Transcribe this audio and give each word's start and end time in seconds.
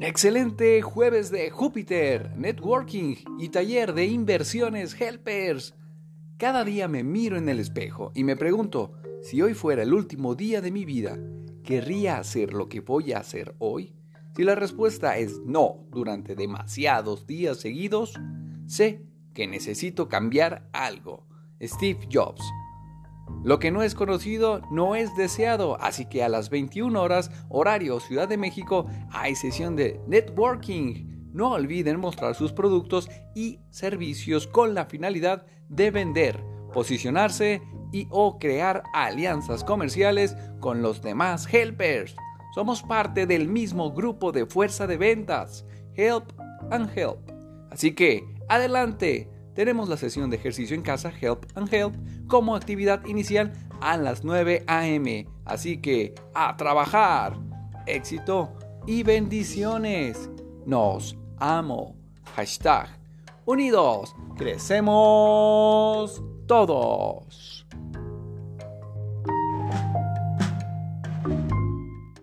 Excelente 0.00 0.80
jueves 0.80 1.32
de 1.32 1.50
Júpiter, 1.50 2.30
networking 2.36 3.16
y 3.40 3.48
taller 3.48 3.94
de 3.94 4.06
inversiones 4.06 4.94
helpers. 5.00 5.74
Cada 6.36 6.62
día 6.62 6.86
me 6.86 7.02
miro 7.02 7.36
en 7.36 7.48
el 7.48 7.58
espejo 7.58 8.12
y 8.14 8.22
me 8.22 8.36
pregunto, 8.36 8.92
si 9.22 9.42
hoy 9.42 9.54
fuera 9.54 9.82
el 9.82 9.92
último 9.92 10.36
día 10.36 10.60
de 10.60 10.70
mi 10.70 10.84
vida, 10.84 11.18
¿querría 11.64 12.18
hacer 12.18 12.52
lo 12.54 12.68
que 12.68 12.78
voy 12.78 13.12
a 13.12 13.18
hacer 13.18 13.56
hoy? 13.58 13.92
Si 14.36 14.44
la 14.44 14.54
respuesta 14.54 15.18
es 15.18 15.40
no 15.44 15.84
durante 15.90 16.36
demasiados 16.36 17.26
días 17.26 17.58
seguidos, 17.58 18.14
sé 18.66 19.02
que 19.34 19.48
necesito 19.48 20.08
cambiar 20.08 20.68
algo. 20.72 21.26
Steve 21.60 22.06
Jobs. 22.08 22.44
Lo 23.44 23.58
que 23.58 23.70
no 23.70 23.82
es 23.82 23.94
conocido 23.94 24.60
no 24.70 24.96
es 24.96 25.14
deseado, 25.16 25.80
así 25.80 26.06
que 26.06 26.24
a 26.24 26.28
las 26.28 26.50
21 26.50 27.00
horas, 27.00 27.30
horario 27.48 28.00
Ciudad 28.00 28.28
de 28.28 28.36
México, 28.36 28.86
hay 29.10 29.36
sesión 29.36 29.76
de 29.76 30.00
networking. 30.06 31.30
No 31.32 31.52
olviden 31.52 32.00
mostrar 32.00 32.34
sus 32.34 32.52
productos 32.52 33.08
y 33.34 33.60
servicios 33.70 34.46
con 34.46 34.74
la 34.74 34.86
finalidad 34.86 35.46
de 35.68 35.90
vender, 35.90 36.42
posicionarse 36.72 37.62
y 37.92 38.08
o 38.10 38.38
crear 38.38 38.82
alianzas 38.92 39.62
comerciales 39.62 40.36
con 40.60 40.82
los 40.82 41.00
demás 41.00 41.46
helpers. 41.52 42.16
Somos 42.54 42.82
parte 42.82 43.26
del 43.26 43.46
mismo 43.46 43.92
grupo 43.92 44.32
de 44.32 44.46
fuerza 44.46 44.86
de 44.86 44.96
ventas, 44.96 45.64
Help 45.94 46.32
and 46.70 46.90
Help. 46.96 47.30
Así 47.70 47.94
que, 47.94 48.24
adelante, 48.48 49.30
tenemos 49.58 49.88
la 49.88 49.96
sesión 49.96 50.30
de 50.30 50.36
ejercicio 50.36 50.76
en 50.76 50.82
casa 50.82 51.12
Help 51.20 51.44
and 51.56 51.74
Help 51.74 51.92
como 52.28 52.54
actividad 52.54 53.04
inicial 53.06 53.52
a 53.80 53.96
las 53.96 54.22
9 54.22 54.62
a.m. 54.68 55.26
Así 55.44 55.78
que 55.78 56.14
a 56.32 56.56
trabajar. 56.56 57.36
Éxito 57.84 58.56
y 58.86 59.02
bendiciones. 59.02 60.30
Nos 60.64 61.18
amo. 61.38 61.96
Hashtag 62.36 62.88
Unidos. 63.46 64.14
Crecemos 64.36 66.22
todos. 66.46 67.66